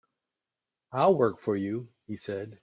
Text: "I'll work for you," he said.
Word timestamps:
"I'll 0.91 1.13
work 1.15 1.39
for 1.41 1.55
you," 1.55 1.89
he 2.07 2.17
said. 2.17 2.59